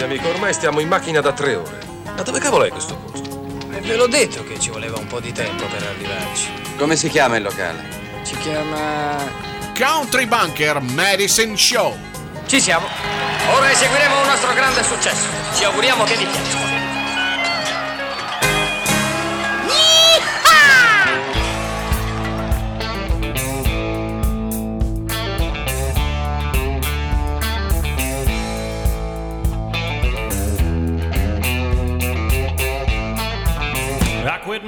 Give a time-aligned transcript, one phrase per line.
[0.00, 1.78] Senti, amico, ormai stiamo in macchina da tre ore.
[2.04, 3.28] Ma dove cavolo è questo posto?
[3.70, 6.48] E ve l'ho detto che ci voleva un po' di tempo per arrivarci.
[6.78, 7.84] Come si chiama il locale?
[8.22, 9.18] Si chiama...
[9.76, 11.98] Country Bunker Medicine Show.
[12.46, 12.86] Ci siamo.
[13.52, 15.26] Ora eseguiremo un nostro grande successo.
[15.54, 16.69] Ci auguriamo che vi piaccia.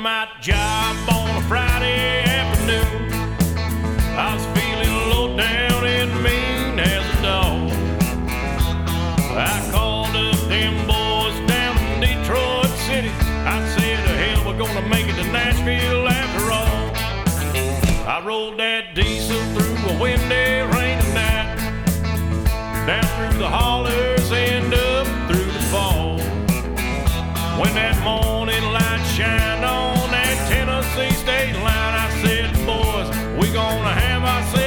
[0.02, 3.12] My job on a Friday afternoon.
[4.18, 7.70] I was feeling low down and mean as a dog.
[9.30, 13.12] I called up them boys down in Detroit City.
[13.46, 16.90] I said, hell, we're gonna make it to Nashville after all.
[18.08, 21.54] I rolled that diesel through a windy, rainy night,
[22.88, 26.18] down through the hollers and up through the fall.
[27.60, 29.81] When that morning light shined on
[30.94, 33.08] Tennessee state line, I said, boys,
[33.40, 34.61] we gonna have ourselves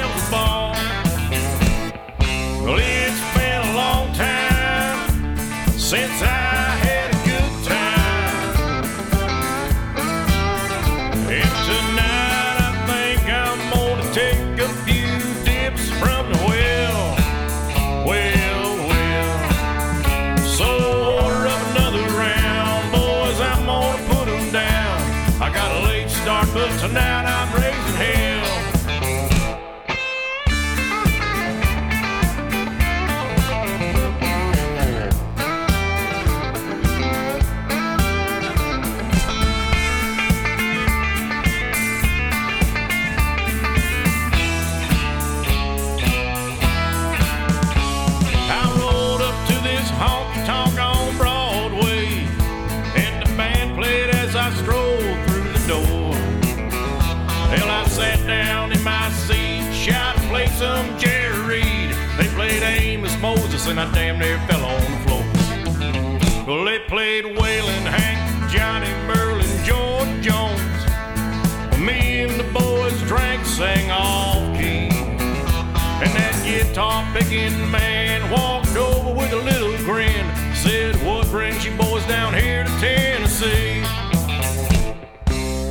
[77.15, 80.25] picking man walked over with a little grin.
[80.53, 83.81] Said, What brings you boys down here to Tennessee?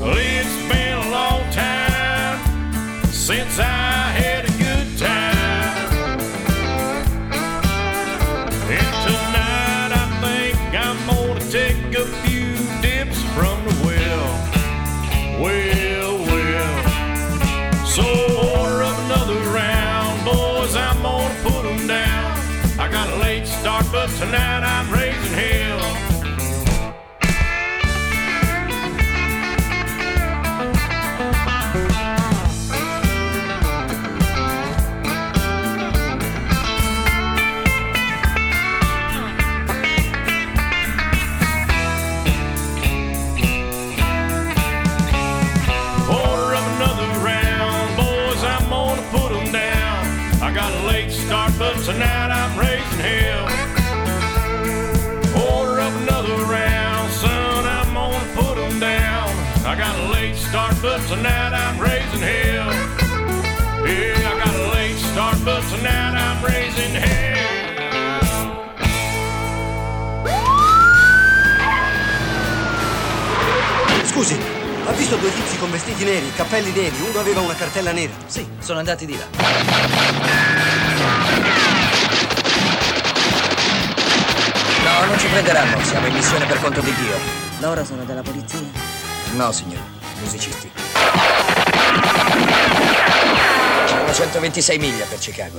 [0.00, 3.93] Well, it's been a long time since I
[75.04, 76.96] visto due tizi con vestiti neri, cappelli neri?
[77.06, 78.14] Uno aveva una cartella nera.
[78.24, 79.26] Sì, sono andati di là.
[84.82, 85.84] No, non ci prenderanno.
[85.84, 87.18] Siamo in missione per conto di Dio.
[87.58, 88.60] Loro sono della polizia?
[89.34, 89.82] No, signore.
[90.20, 90.70] Musicisti.
[93.84, 95.58] Sono 126 miglia per Chicago.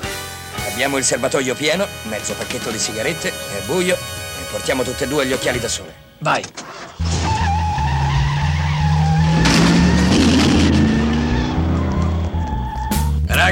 [0.72, 5.28] Abbiamo il serbatoio pieno, mezzo pacchetto di sigarette, è buio e portiamo tutte e due
[5.28, 5.94] gli occhiali da sole.
[6.18, 6.44] Vai.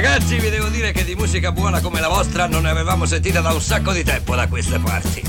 [0.04, 3.40] Ragazzi, vi devo dire che di musica buona come la vostra non ne avevamo sentita
[3.40, 5.22] da un sacco di tempo da queste parti.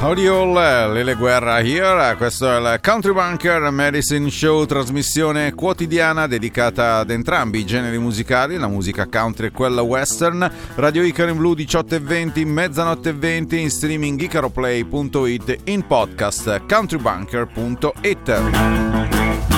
[0.00, 6.96] Howdy all, Lele Guerra here, questo è il Country Bunker Medicine Show, trasmissione quotidiana dedicata
[6.96, 11.54] ad entrambi i generi musicali, la musica country e quella western, Radio Icaro in Blu
[11.54, 19.51] 18 e 20, mezzanotte e 20, in streaming icaroplay.it, in podcast countrybunker.it.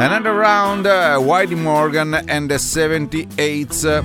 [0.00, 4.04] Another round, uh, Whitey Morgan and the 78s.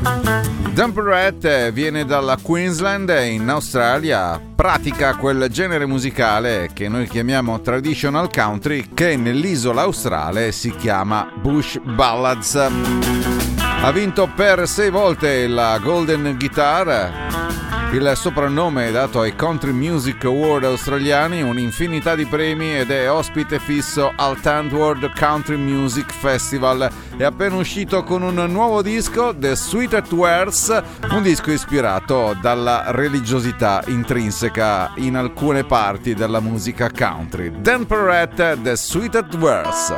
[0.74, 8.28] Dumperette viene dalla Queensland e in Australia pratica quel genere musicale che noi chiamiamo traditional
[8.34, 12.56] country che nell'isola australe si chiama Bush Ballads.
[12.56, 17.43] Ha vinto per sei volte la Golden Guitar
[17.95, 23.60] il soprannome è dato ai Country Music Award australiani, un'infinità di premi ed è ospite
[23.60, 24.36] fisso al
[24.72, 26.90] World Country Music Festival.
[27.16, 33.84] È appena uscito con un nuovo disco, The Sweetest Words, un disco ispirato dalla religiosità
[33.86, 37.51] intrinseca in alcune parti della musica country.
[37.62, 39.94] Dan Perrette, The Sweetest Words.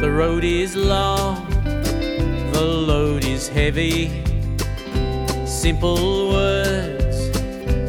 [0.00, 1.49] The road is long
[2.60, 4.22] the load is heavy.
[5.46, 7.16] Simple words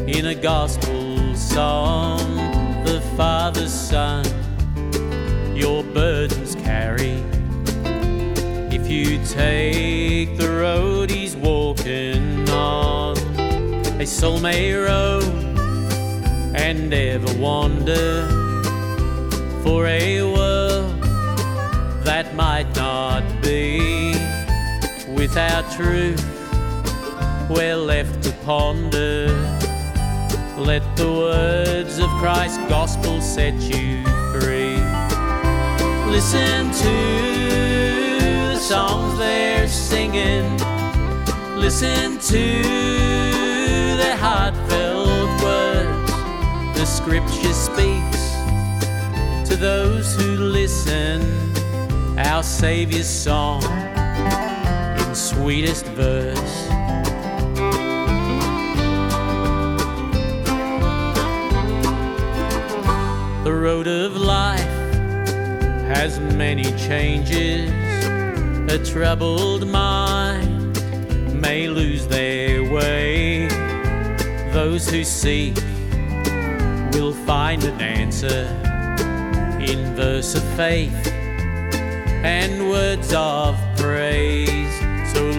[0.08, 2.20] in a gospel song.
[2.86, 4.24] The Father's Son,
[5.54, 7.18] your burdens carry.
[8.78, 13.18] If you take the road he's walking on,
[14.00, 15.58] a soul may roam
[16.56, 18.30] and ever wander
[19.64, 21.02] for a world
[22.06, 24.11] that might not be
[25.32, 26.22] without truth,
[27.50, 29.28] we're left to ponder.
[30.58, 34.76] Let the words of Christ's gospel set you free.
[36.12, 36.96] Listen to
[38.52, 40.58] the songs they're singing.
[41.56, 42.62] Listen to
[44.02, 46.12] their heartfelt words.
[46.78, 48.34] The scripture speaks
[49.50, 51.22] to those who listen.
[52.20, 53.91] Our Savior's song
[55.32, 56.68] sweetest verse.
[63.46, 64.60] The road of life
[65.96, 67.72] has many changes.
[68.70, 70.74] A troubled mind
[71.42, 73.48] may lose their way.
[74.52, 75.56] Those who seek
[76.94, 78.48] will find an answer
[79.62, 81.08] in verse of faith
[82.24, 84.91] and words of praise.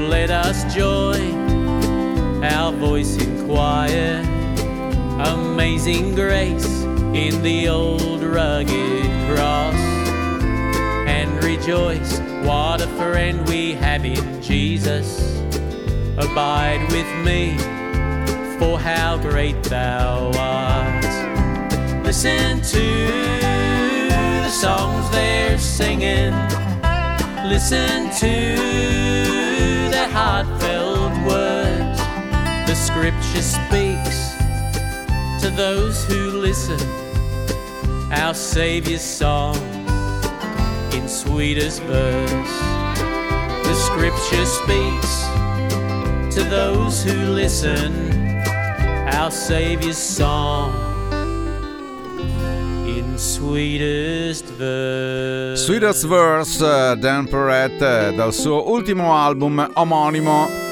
[0.08, 4.20] Let us join our voice in choir.
[5.20, 6.82] Amazing grace
[7.14, 9.74] in the old rugged cross.
[11.06, 15.40] And rejoice, what a friend we have in Jesus.
[16.18, 17.56] Abide with me,
[18.58, 22.04] for how great thou art.
[22.04, 23.06] Listen to
[24.42, 26.32] the songs they're singing.
[27.48, 29.41] Listen to
[30.12, 31.98] heartfelt words.
[32.68, 34.36] The scripture speaks
[35.42, 36.78] to those who listen.
[38.12, 39.56] Our Savior's song
[40.92, 42.60] in sweetest verse.
[43.64, 45.22] The scripture speaks
[46.36, 48.12] to those who listen.
[49.16, 50.91] Our Savior's song
[53.22, 55.64] Sweetest Verse.
[55.64, 60.62] Sweetest Verse, Dan Perrette, dal suo ultimo album omonimo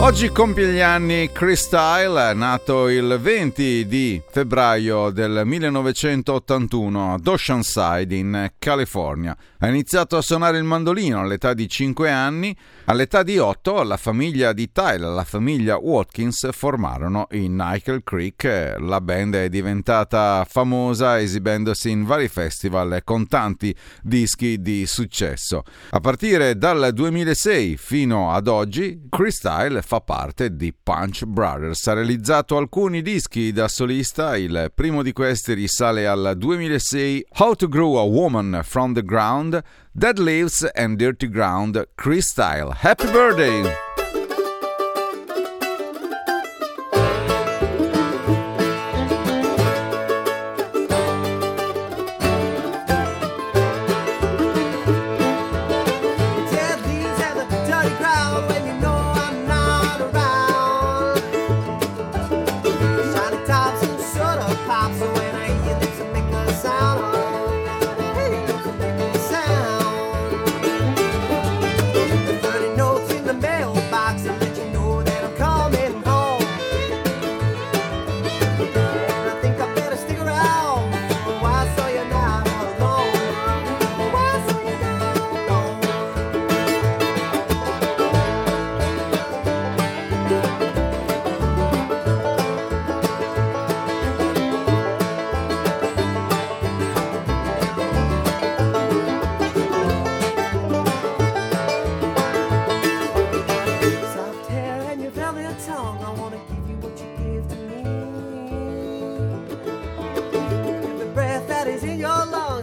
[0.00, 8.14] Oggi compie gli anni Chris Style, nato il 20 di febbraio del 1981 ad Oceanside
[8.14, 9.36] in California.
[9.64, 12.52] Ha iniziato a suonare il mandolino all'età di 5 anni.
[12.86, 18.74] All'età di 8 la famiglia di Tyler, la famiglia Watkins, formarono i Nickel Creek.
[18.80, 25.62] La band è diventata famosa esibendosi in vari festival con tanti dischi di successo.
[25.90, 31.86] A partire dal 2006 fino ad oggi, Chris Style fa parte di Punch Brothers.
[31.86, 37.68] Ha realizzato alcuni dischi da solista, il primo di questi risale al 2006 How to
[37.68, 39.50] Grow a Woman from the Ground,
[39.96, 42.72] Dead Leaves and Dirty Ground, Chris Thile.
[42.72, 43.91] Happy birthday!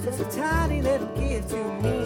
[0.09, 1.98] just a tiny little gift to me.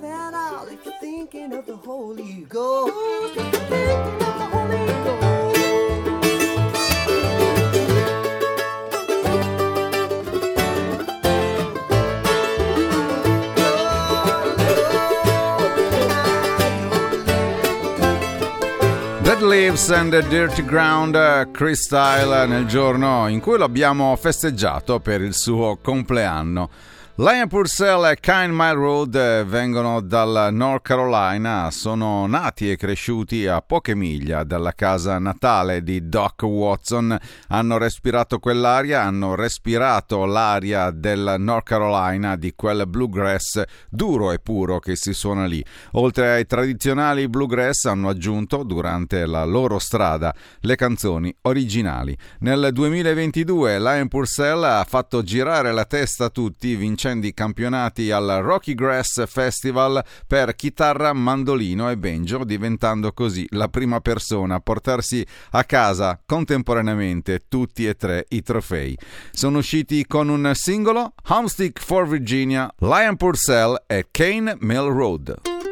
[0.00, 2.94] Love it all if you're thinking of the Holy Ghost.
[19.22, 24.16] Dead Leaves and the Dirty Ground, eh, Chris Style, nel giorno in cui lo abbiamo
[24.16, 26.68] festeggiato per il suo compleanno.
[27.22, 33.60] Lion Purcell e Kind Mile Road vengono dal North Carolina, sono nati e cresciuti a
[33.60, 37.14] poche miglia dalla casa natale di Doc Watson,
[37.48, 44.78] hanno respirato quell'aria, hanno respirato l'aria del North Carolina, di quel bluegrass duro e puro
[44.78, 45.62] che si suona lì.
[45.92, 52.16] Oltre ai tradizionali bluegrass hanno aggiunto durante la loro strada le canzoni originali.
[52.38, 58.40] Nel 2022 Lion Purcell ha fatto girare la testa a tutti vincendo i campionati al
[58.42, 65.26] Rocky Grass Festival per chitarra, mandolino e banjo, diventando così la prima persona a portarsi
[65.50, 68.96] a casa contemporaneamente tutti e tre i trofei.
[69.32, 75.69] Sono usciti con un singolo, Homestick for Virginia, Lion Purcell e Kane Mill Road.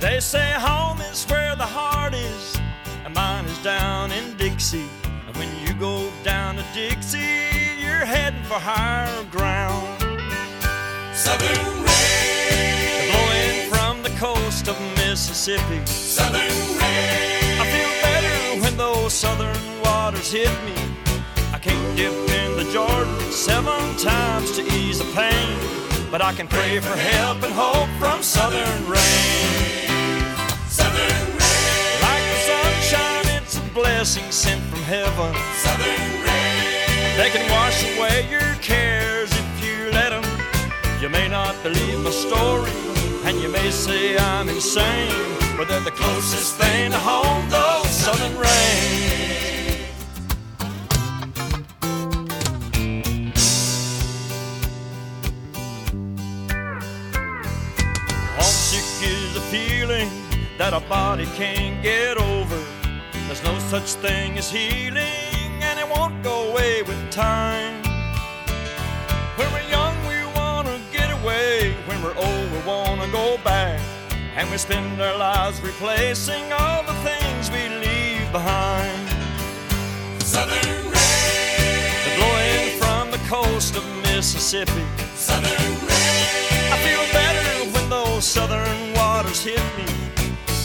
[0.00, 2.56] They say home is where the heart is,
[3.04, 4.88] and mine is down in Dixie.
[5.26, 7.18] And when you go down to Dixie,
[7.80, 10.00] you're heading for higher ground.
[11.12, 15.84] Southern rain blowing from the coast of Mississippi.
[15.86, 17.58] Southern rain.
[17.58, 20.78] I feel better when those southern waters hit me.
[21.52, 25.58] I can't dip in the the Jordan seven times to ease the pain.
[26.10, 29.67] But I can pray for help and hope from southern rain.
[33.78, 35.32] Blessing sent from heaven.
[35.64, 37.16] Southern rain.
[37.16, 40.24] They can wash away your cares if you let them.
[41.00, 42.72] You may not believe my story,
[43.24, 45.12] and you may say I'm insane,
[45.56, 48.88] but they're the closest thing to home, those southern rain.
[58.38, 60.10] Homesick is a feeling
[60.58, 62.67] that a body can't get over.
[63.40, 67.84] There's no such thing as healing, and it won't go away with time.
[69.36, 71.76] When we're young, we wanna get away.
[71.86, 73.80] When we're old, we wanna go back.
[74.34, 79.08] And we spend our lives replacing all the things we leave behind.
[80.22, 81.94] Southern rain.
[82.06, 84.84] The blowing from the coast of Mississippi.
[85.14, 86.72] Southern rain.
[86.74, 89.86] I feel better when those southern waters hit me.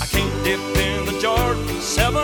[0.02, 2.23] I can't dip in the Jordan seven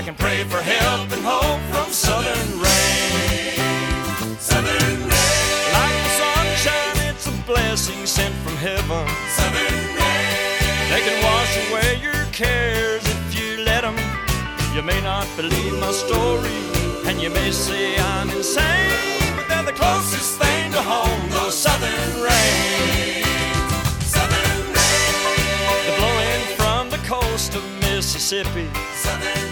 [0.00, 4.38] I can pray for help and hope from southern rain.
[4.38, 5.64] Southern rain.
[5.76, 9.06] Like the sunshine, it's a blessing sent from heaven.
[9.36, 10.88] Southern rain.
[10.88, 13.94] They can wash away your cares if you let them.
[14.74, 16.60] You may not believe my story,
[17.04, 22.12] and you may say I'm insane, but they're the closest thing to home, those southern
[22.24, 23.22] rain.
[24.00, 25.12] Southern rain.
[25.84, 28.66] The blowing from the coast of Mississippi.
[28.94, 29.49] Southern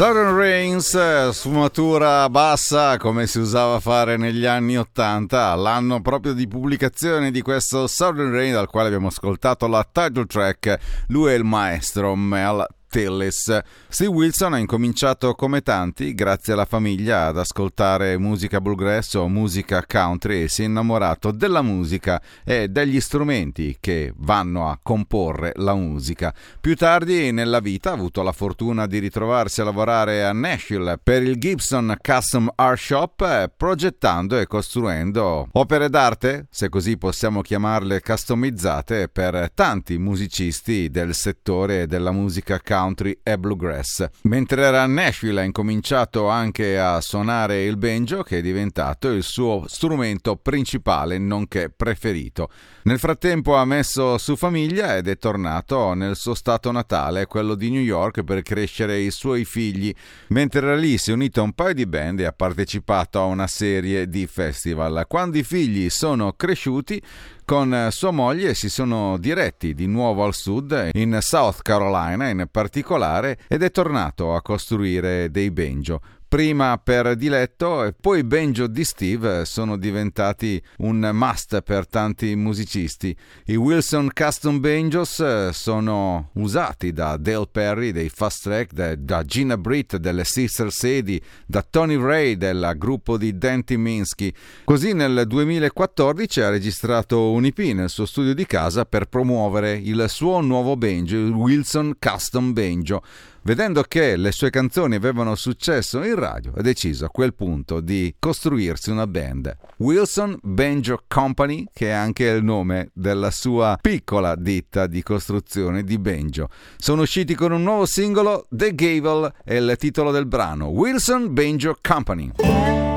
[0.00, 6.32] Southern Rains, eh, sfumatura bassa come si usava a fare negli anni 80, l'anno proprio
[6.32, 11.34] di pubblicazione di questo Southern Rain dal quale abbiamo ascoltato la title track, lui è
[11.34, 13.56] il maestro Mel Tillis.
[13.88, 19.84] Steve Wilson ha incominciato come tanti, grazie alla famiglia, ad ascoltare musica bluegrass o musica
[19.86, 25.74] country e si è innamorato della musica e degli strumenti che vanno a comporre la
[25.74, 26.34] musica.
[26.60, 31.22] Più tardi nella vita ha avuto la fortuna di ritrovarsi a lavorare a Nashville per
[31.22, 39.08] il Gibson Custom Art Shop, progettando e costruendo opere d'arte, se così possiamo chiamarle customizzate,
[39.08, 42.78] per tanti musicisti del settore della musica country
[43.22, 44.08] e bluegrass.
[44.22, 49.22] Mentre era a Nashville ha incominciato anche a suonare il banjo, che è diventato il
[49.22, 52.48] suo strumento principale, nonché preferito.
[52.82, 57.70] Nel frattempo ha messo su famiglia ed è tornato nel suo stato natale, quello di
[57.70, 59.94] New York, per crescere i suoi figli.
[60.28, 63.24] Mentre era lì si è unito a un paio di band e ha partecipato a
[63.24, 65.04] una serie di festival.
[65.06, 67.00] Quando i figli sono cresciuti,
[67.50, 73.40] con sua moglie si sono diretti di nuovo al sud, in South Carolina in particolare,
[73.48, 76.00] ed è tornato a costruire dei banjo.
[76.30, 82.36] Prima per diletto e poi i banjo di Steve sono diventati un must per tanti
[82.36, 83.16] musicisti.
[83.46, 89.24] I Wilson Custom Banjos eh, sono usati da Dale Perry dei Fast Track, da, da
[89.24, 94.32] Gina Britt delle Sister Sadie, da Tony Ray del gruppo di Dante Minsky.
[94.62, 100.04] Così nel 2014 ha registrato un EP nel suo studio di casa per promuovere il
[100.06, 103.02] suo nuovo banjo, il Wilson Custom Banjo.
[103.42, 108.14] Vedendo che le sue canzoni avevano successo in radio, ha deciso a quel punto di
[108.18, 109.56] costruirsi una band.
[109.78, 115.98] Wilson Banjo Company, che è anche il nome della sua piccola ditta di costruzione di
[115.98, 116.48] banjo.
[116.76, 121.76] Sono usciti con un nuovo singolo, The Gable, è il titolo del brano, Wilson Banjo
[121.80, 122.89] Company.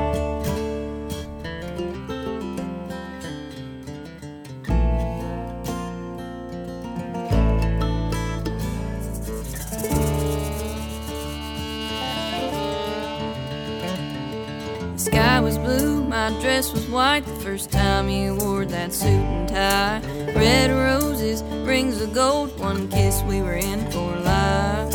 [15.14, 19.48] Sky was blue, my dress was white the first time you wore that suit and
[19.48, 20.00] tie.
[20.34, 24.92] Red roses, rings of gold, one kiss, we were in for life.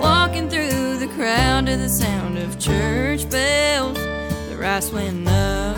[0.00, 3.96] Walking through the crowd to the sound of church bells,
[4.48, 5.76] the rice went up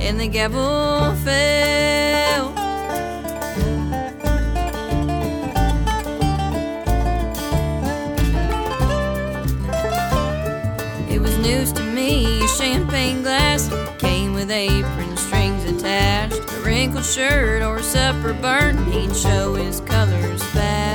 [0.00, 2.52] and the gavel fell.
[11.08, 11.83] It was news to
[12.94, 16.38] champagne glass came with apron strings attached.
[16.38, 20.93] A wrinkled shirt or supper burnt, he'd show his colors fast.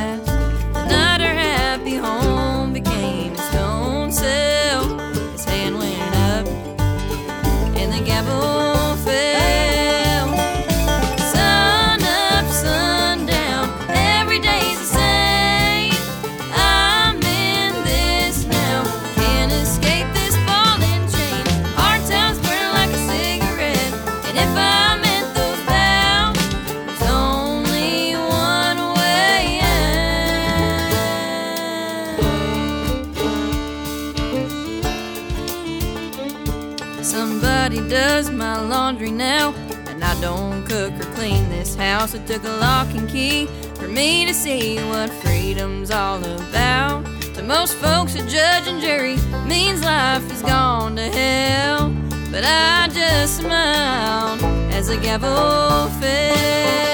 [43.11, 47.05] Key for me to see what freedom's all about.
[47.35, 49.17] To most folks, a judge and jury
[49.47, 51.89] means life has gone to hell.
[52.31, 54.43] But I just smiled
[54.73, 56.88] as the gavel fell.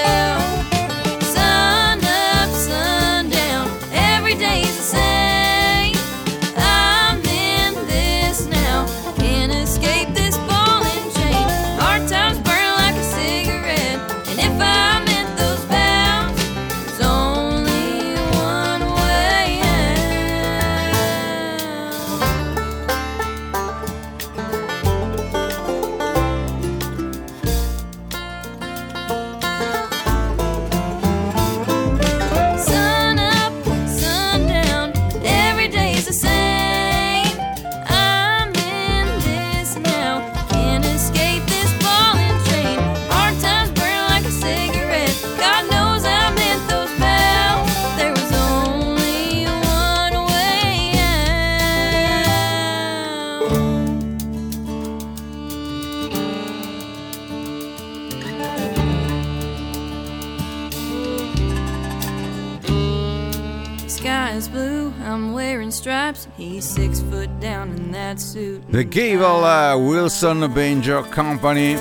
[66.46, 68.62] He's six foot down in that suit.
[68.70, 71.76] The Gavel uh, Wilson Banjo Company.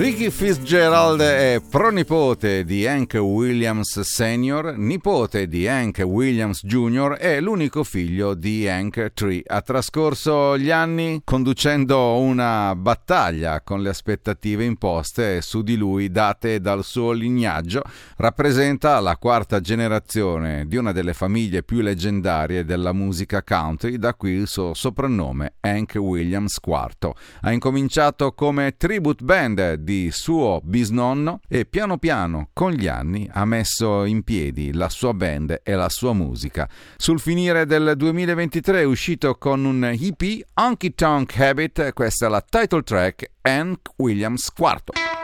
[0.00, 7.18] Ricky Fitzgerald è pronipote di Hank Williams Sr., nipote di Hank Williams Jr.
[7.20, 9.42] e l'unico figlio di Hank Tree.
[9.46, 16.62] Ha trascorso gli anni conducendo una battaglia con le aspettative imposte su di lui date
[16.62, 17.82] dal suo lignaggio.
[18.16, 24.30] Rappresenta la quarta generazione di una delle famiglie più leggendarie della musica country, da qui
[24.30, 27.12] il suo soprannome Hank Williams IV.
[27.42, 33.44] Ha incominciato come tribute band di suo bisnonno e piano piano con gli anni ha
[33.44, 36.68] messo in piedi la sua band e la sua musica.
[36.96, 42.44] Sul finire del 2023 è uscito con un EP Honky Tonk Habit, questa è la
[42.48, 45.19] title track Hank Williams IV.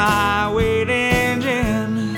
[0.00, 2.16] My weight in gin.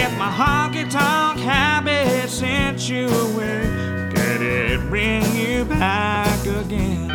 [0.00, 3.60] If my honky tonk habit sent you away,
[4.14, 7.10] could it bring you back again?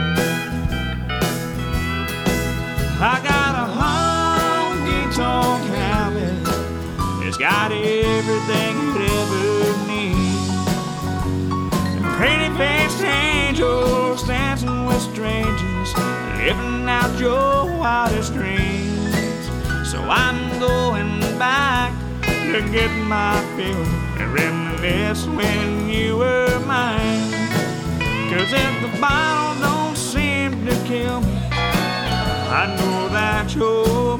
[3.13, 6.37] I got a honky tonk habit,
[7.25, 9.45] it's got everything you'd ever
[9.91, 10.51] need.
[12.17, 15.89] Pretty faced angels dancing with strangers,
[16.37, 18.86] living out your wildest dreams.
[19.87, 23.85] So I'm going back to get my fill
[24.19, 27.31] and reminisce when you were mine.
[28.29, 34.17] Cause if the bottle don't seem to kill me, I know that your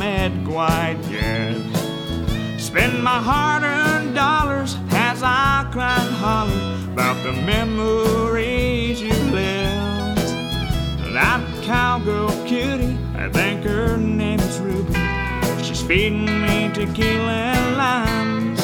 [0.00, 1.60] met quite yet.
[2.58, 6.62] Spend my hard earned dollars as I cry and holler
[6.94, 10.26] about the memories you left.
[11.12, 14.94] That cowgirl cutie, I think her name is Ruby.
[15.62, 18.60] She's feeding me tequila and limes.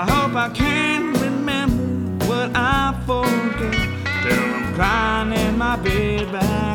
[0.00, 3.74] I hope I can remember what I forget
[4.22, 6.65] till I'm crying in my bed back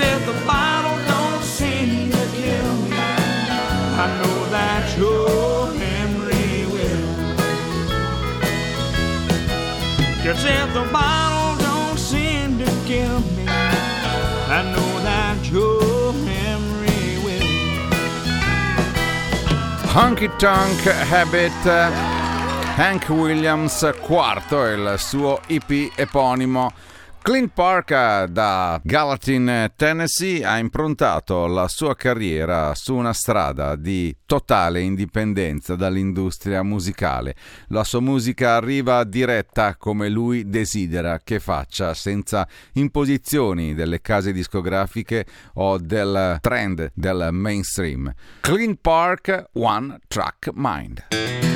[0.00, 7.08] If the bottle don't seem to kill me, I know that your memory will.
[10.22, 15.88] Guess if the bottle don't seem to kill me, I know that your.
[19.98, 21.50] Honky Tonk Habit.
[22.76, 26.72] Hank Williams IV il suo EP eponimo.
[27.28, 34.16] Clint Park eh, da Gallatin, Tennessee, ha improntato la sua carriera su una strada di
[34.24, 37.34] totale indipendenza dall'industria musicale.
[37.66, 45.26] La sua musica arriva diretta come lui desidera che faccia, senza imposizioni delle case discografiche
[45.56, 48.10] o del trend del mainstream.
[48.40, 51.47] Clint Park One Track Mind.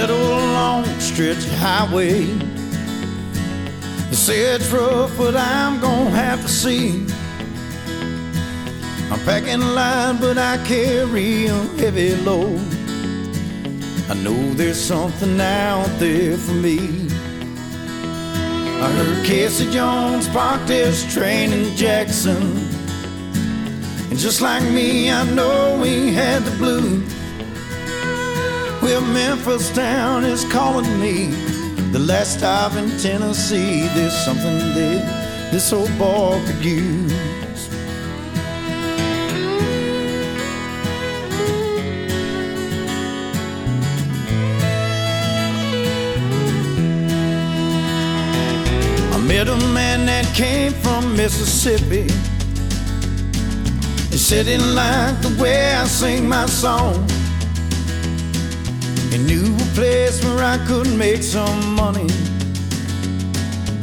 [0.00, 0.28] Little
[0.58, 2.24] long stretch of highway.
[4.08, 7.06] They say it's rough, but I'm gonna have to see.
[9.10, 12.60] I'm packing light, but I carry a heavy load.
[14.10, 16.78] I know there's something out there for me.
[18.84, 22.42] I heard Casey Jones parked his train in Jackson.
[24.10, 27.15] And just like me, I know he had the blues.
[28.86, 31.26] Well, Memphis town is calling me.
[31.90, 33.88] The last stop in Tennessee.
[33.88, 37.12] There's something that this old boy could use.
[49.12, 52.02] I met a man that came from Mississippi.
[54.12, 57.15] He said he liked the way I sing my song.
[59.16, 62.06] He knew a place where I could make some money.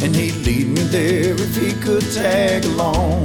[0.03, 3.23] And he'd lead me there if he could tag along.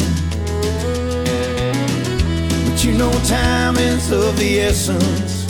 [2.65, 5.45] But you know, time is of the essence.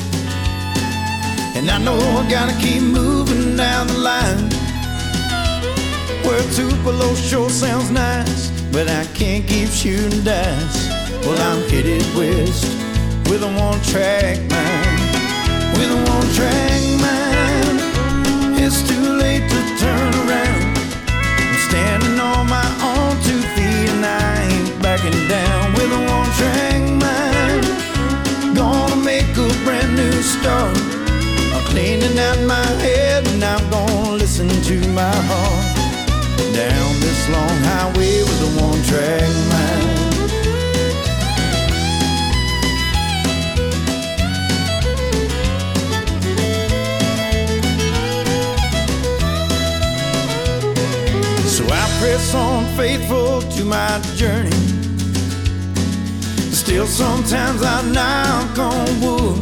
[1.54, 4.50] And I know I gotta keep moving down the line.
[6.24, 10.88] Where Tupelo sure sounds nice, but I can't keep shooting dice.
[11.22, 12.64] Well, I'm headed west
[13.30, 14.97] with a one track mind
[15.78, 17.78] with a one track mind.
[18.58, 20.62] It's too late to turn around.
[21.06, 26.30] I'm standing on my own two feet and I ain't backing down with a one
[26.38, 27.64] track mind.
[28.56, 30.76] Gonna make a brand new start.
[31.54, 35.64] I'm cleaning out my head and I'm gonna listen to my heart.
[36.54, 39.97] Down this long highway with a one track mind.
[52.18, 54.50] I press on faithful to my journey.
[56.50, 59.38] Still, sometimes I knock on wood.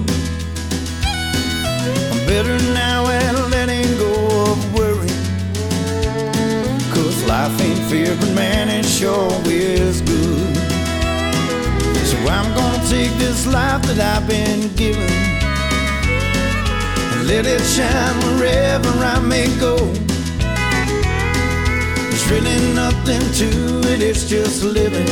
[2.12, 5.08] I'm better now at letting go of worry.
[6.92, 10.56] Cause life ain't fair, but man, it sure is good.
[12.04, 15.10] So I'm gonna take this life that I've been given
[17.12, 19.76] and let it shine wherever I may go.
[22.28, 25.06] There's really nothing to it, it's just living.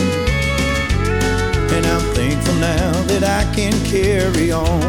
[1.70, 4.80] And I'm thankful now that I can carry on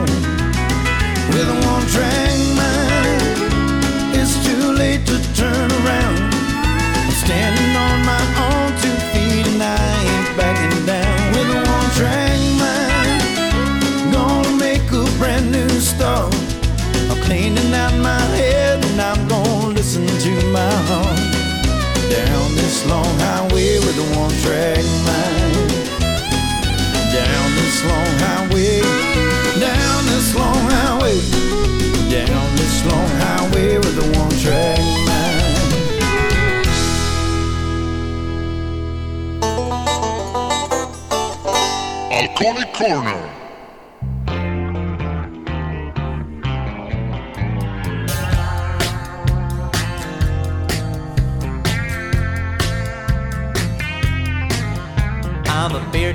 [1.30, 4.18] with a one track mind.
[4.18, 6.34] It's too late to turn around.
[6.98, 9.78] I'm standing on my own two feet and I
[10.10, 14.12] ain't backing down with a one track mind.
[14.12, 16.34] Gonna make a brand new start.
[17.12, 18.65] I'm cleaning out my head
[22.88, 25.70] long highway with a one track mind.
[27.14, 28.82] Down this long highway.
[29.60, 31.20] Down this long highway.
[32.10, 35.26] Down this long highway with a one track mind.
[42.12, 43.45] Alcoholic Corner.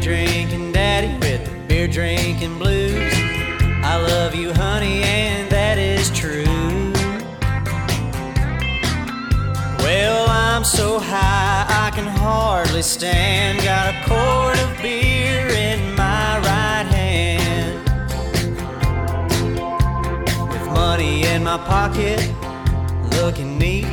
[0.01, 3.13] Drinking daddy with the beer drinking blues.
[3.85, 6.45] I love you, honey, and that is true.
[9.79, 13.63] Well, I'm so high I can hardly stand.
[13.63, 17.87] Got a quart of beer in my right hand.
[20.51, 22.21] With money in my pocket,
[23.21, 23.87] looking neat.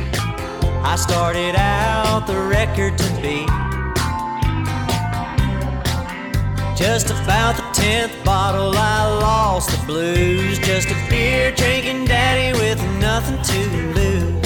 [0.82, 3.67] I started out the record to beat.
[6.78, 10.60] Just about the tenth bottle, I lost the blues.
[10.60, 13.58] Just a beer drinking daddy with nothing to
[13.94, 14.42] lose.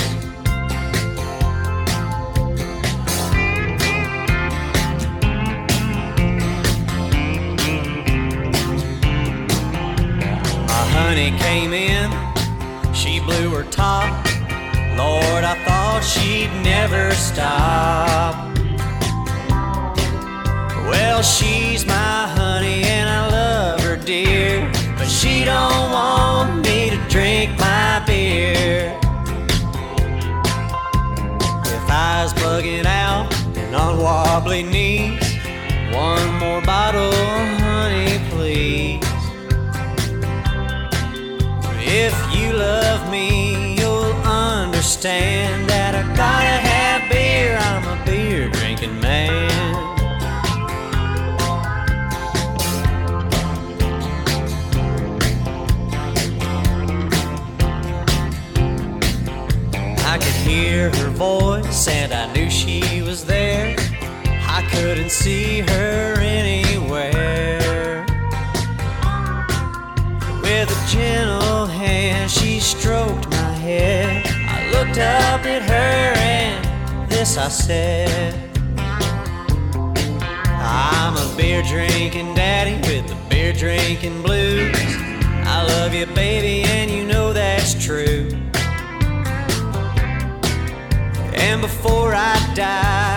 [10.66, 12.10] My honey came in,
[12.94, 14.08] she blew her top.
[14.96, 18.51] Lord, I thought she'd never stop.
[20.92, 26.98] Well, she's my honey and I love her dear, but she don't want me to
[27.08, 28.92] drink my beer.
[31.64, 35.24] With eyes bugging out and on wobbly knees,
[35.94, 37.12] one more bottle,
[37.66, 39.00] honey, please.
[42.04, 46.71] If you love me, you'll understand that I gotta
[61.12, 63.76] voice and I knew she was there.
[64.26, 68.06] I couldn't see her anywhere.
[70.42, 74.26] With a gentle hand, she stroked my head.
[74.26, 78.34] I looked up at her and this I said.
[80.64, 84.74] I'm a beer drinking daddy with the beer drinking blues.
[85.44, 88.28] I love you, baby, and you know that's true.
[91.82, 93.11] Before I die,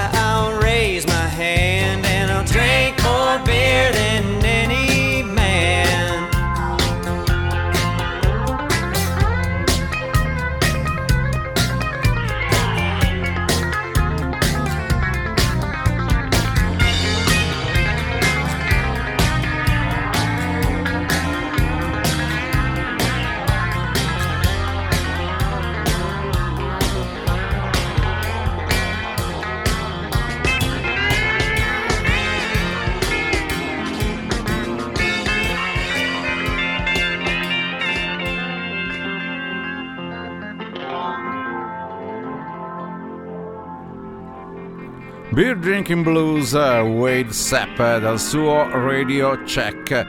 [45.35, 50.07] Beer Drinking Blues, eh, Wade Sepp eh, dal suo Radio Check.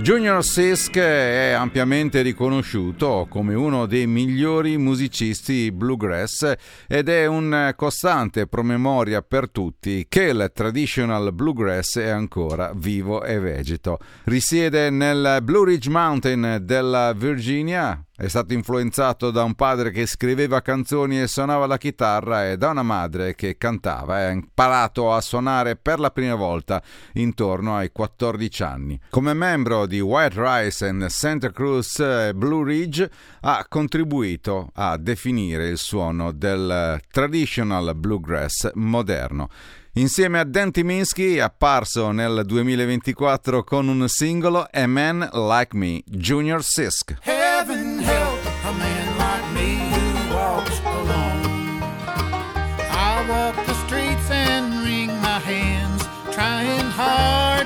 [0.00, 6.54] Junior Sisk è ampiamente riconosciuto come uno dei migliori musicisti bluegrass
[6.88, 13.38] ed è un costante promemoria per tutti che il traditional bluegrass è ancora vivo e
[13.38, 13.98] vegeto.
[14.24, 20.62] Risiede nel Blue Ridge Mountain della Virginia, è stato influenzato da un padre che scriveva
[20.62, 24.16] canzoni e suonava la chitarra e da una madre che cantava.
[24.16, 26.80] Ha imparato a suonare per la prima volta
[27.14, 29.00] intorno ai 14 anni.
[29.10, 31.98] Come membro di White Rice and Santa Cruz
[32.34, 33.10] Blue Ridge
[33.40, 39.48] ha contribuito a definire il suono del traditional bluegrass moderno.
[39.96, 46.02] Insieme a Dan Timinski è apparso nel 2024 con un singolo A Man Like Me,
[46.04, 47.16] Junior Sisk.
[47.22, 47.93] Heaven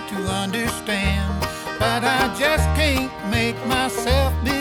[0.09, 1.41] to understand.
[1.79, 4.58] But I just can't make myself believe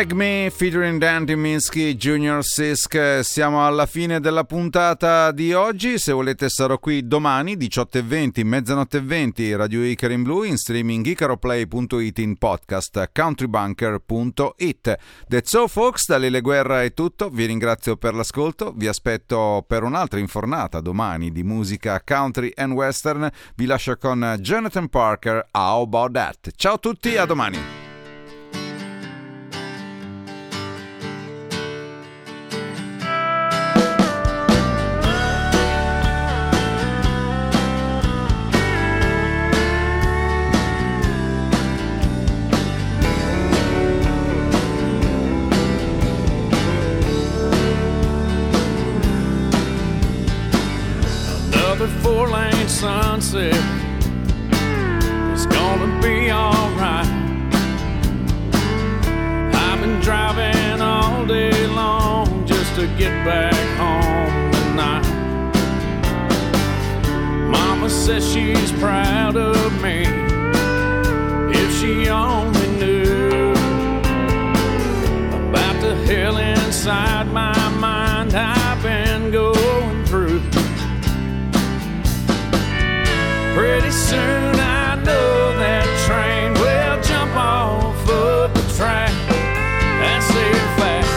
[0.00, 3.20] Like Me featuring Dante Minsky, Junior Sisk.
[3.20, 5.98] Siamo alla fine della puntata di oggi.
[5.98, 11.04] Se volete sarò qui domani 18.20, mezzanotte e 20, Radio Icar in Blu in streaming
[11.04, 14.98] icaroplay.it in podcast countrybunker.it.
[15.28, 17.28] That's all folks, da Lele Guerra è tutto.
[17.28, 18.72] Vi ringrazio per l'ascolto.
[18.74, 23.30] Vi aspetto per un'altra infornata domani di musica country and western.
[23.54, 25.48] Vi lascio con Jonathan Parker.
[25.50, 26.52] How about that?
[26.56, 27.79] Ciao a tutti, a domani.
[53.30, 53.54] Sunset.
[55.32, 57.06] It's gonna be alright.
[59.54, 65.06] I've been driving all day long just to get back home tonight.
[67.48, 70.04] Mama says she's proud of me.
[71.52, 73.52] If she only knew
[75.48, 77.59] about the hell inside my
[83.54, 89.12] Pretty soon I know that train will jump off of the track.
[90.00, 91.08] That's a fact.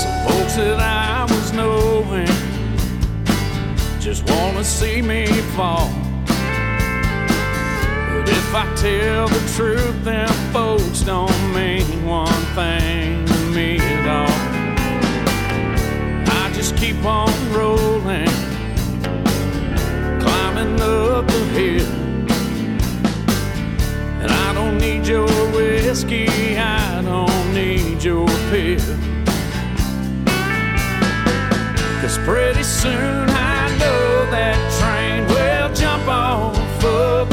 [0.00, 2.26] Some folks that I was knowing
[4.00, 5.90] just wanna see me fall.
[8.08, 13.03] But if I tell the truth, them folks don't mean one thing
[17.06, 18.26] on rolling,
[20.20, 21.86] climbing up the hill.
[24.22, 28.98] And I don't need your whiskey, I don't need your pill.
[32.00, 37.23] Cause pretty soon I know that train will jump off of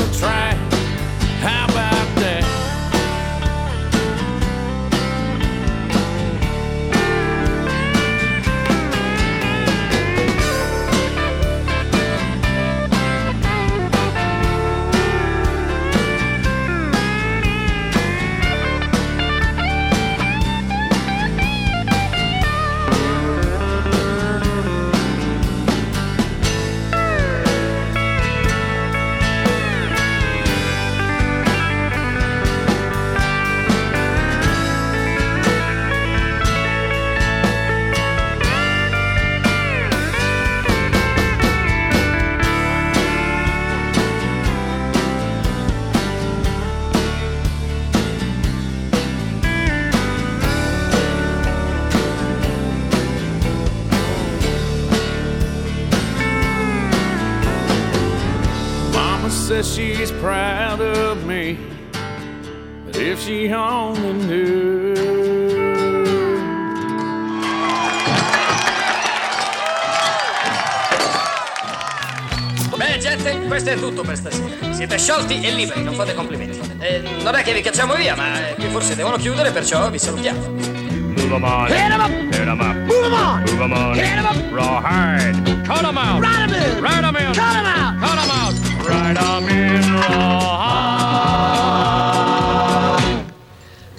[79.22, 80.39] chiudere, perciò vi salutiamo.
[80.39, 81.67] Move them on.
[81.67, 82.09] Hit them up.
[82.09, 82.76] Hit them up.
[82.76, 83.39] Move them on.
[83.41, 83.93] Move them on.
[83.93, 84.36] Hit them up.
[84.51, 85.63] Raw hard.
[85.63, 86.22] Cut them out.
[86.22, 86.82] Right them in.
[86.82, 87.32] Right them in.
[87.32, 87.99] Cut them out.
[88.01, 88.53] Cut them out.
[88.84, 89.93] Right them in.
[89.93, 91.43] Raw hard.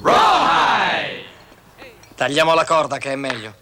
[0.03, 1.25] Raw hide.
[2.16, 3.55] Tagliamo la corda che è meglio.